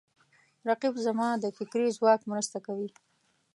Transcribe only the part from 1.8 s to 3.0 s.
ځواک مرسته کوي